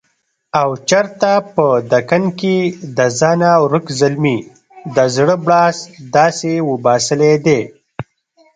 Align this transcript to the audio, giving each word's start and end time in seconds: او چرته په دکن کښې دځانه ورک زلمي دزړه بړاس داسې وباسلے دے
او 0.59 0.69
چرته 0.89 1.31
په 1.55 1.65
دکن 1.91 2.23
کښې 2.39 2.57
دځانه 2.97 3.51
ورک 3.63 3.85
زلمي 3.99 4.37
دزړه 4.95 5.35
بړاس 5.45 5.77
داسې 6.15 6.53
وباسلے 6.69 7.33
دے 7.45 7.59